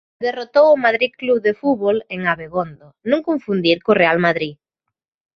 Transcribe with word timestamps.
Derrotou 0.25 0.67
o 0.71 0.81
Madrid 0.85 1.11
Club 1.19 1.39
de 1.47 1.53
Fútbol 1.61 1.97
en 2.15 2.19
Abegondo, 2.33 2.87
non 3.09 3.25
confundir 3.29 3.77
co 3.85 3.99
Real 4.01 4.19
Madrid. 4.27 4.53